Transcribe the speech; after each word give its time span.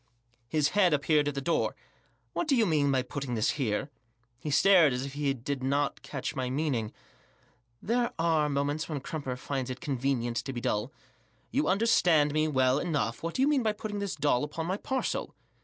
His 0.47 0.69
head 0.69 0.95
appeared 0.95 1.27
at 1.27 1.35
the 1.35 1.41
door* 1.41 1.75
"What 2.33 2.47
do 2.47 2.55
you 2.55 2.65
mean 2.65 2.91
by 2.91 3.03
putting 3.03 3.35
this 3.35 3.51
hefe?" 3.51 3.87
He 4.39 4.49
stared, 4.49 4.93
as 4.93 5.05
if 5.05 5.13
he 5.13 5.31
did 5.35 5.61
not 5.61 6.01
catch 6.01 6.33
my 6.35 6.49
meaning, 6.49 6.91
There 7.83 8.11
are 8.17 8.49
moments 8.49 8.89
when 8.89 9.01
Crumper 9.01 9.37
finds 9.37 9.69
it 9.69 9.79
convenient 9.79 10.37
to 10.37 10.53
be 10.53 10.59
dull 10.59 10.91
"You 11.51 11.67
understand 11.67 12.33
me 12.33 12.47
well 12.47 12.79
enough; 12.79 13.21
what 13.21 13.35
do 13.35 13.43
you 13.43 13.47
mean 13.47 13.61
by 13.61 13.73
putting 13.73 13.99
this 13.99 14.15
doll 14.15 14.43
upon 14.43 14.65
my 14.65 14.77
parcel 14.77 15.35